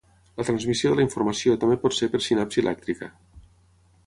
[0.39, 3.15] La transmissió de la informació també pot ser per sinapsi elèctrica.